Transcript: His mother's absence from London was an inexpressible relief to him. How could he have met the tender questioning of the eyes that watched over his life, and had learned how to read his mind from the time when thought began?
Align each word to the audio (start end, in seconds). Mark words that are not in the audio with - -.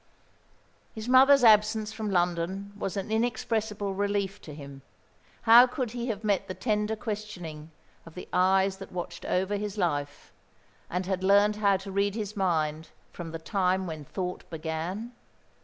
His 0.95 1.07
mother's 1.07 1.43
absence 1.43 1.93
from 1.93 2.09
London 2.09 2.73
was 2.75 2.97
an 2.97 3.11
inexpressible 3.11 3.93
relief 3.93 4.41
to 4.41 4.55
him. 4.55 4.81
How 5.43 5.67
could 5.67 5.91
he 5.91 6.07
have 6.07 6.23
met 6.23 6.47
the 6.47 6.55
tender 6.55 6.95
questioning 6.95 7.69
of 8.03 8.15
the 8.15 8.27
eyes 8.33 8.77
that 8.77 8.91
watched 8.91 9.25
over 9.25 9.57
his 9.57 9.77
life, 9.77 10.33
and 10.89 11.05
had 11.05 11.23
learned 11.23 11.57
how 11.57 11.77
to 11.77 11.91
read 11.91 12.15
his 12.15 12.35
mind 12.35 12.89
from 13.13 13.29
the 13.29 13.37
time 13.37 13.85
when 13.85 14.03
thought 14.03 14.49
began? 14.49 15.11